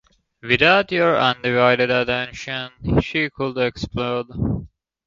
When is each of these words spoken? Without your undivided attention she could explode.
Without 0.41 0.91
your 0.91 1.15
undivided 1.15 1.91
attention 1.91 2.71
she 3.01 3.29
could 3.29 3.59
explode. 3.59 4.65